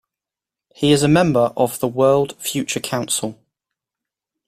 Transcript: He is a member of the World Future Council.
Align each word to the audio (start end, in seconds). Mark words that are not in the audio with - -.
He 0.73 0.91
is 0.93 1.03
a 1.03 1.07
member 1.07 1.53
of 1.55 1.77
the 1.79 1.87
World 1.87 2.35
Future 2.41 2.79
Council. 2.79 3.39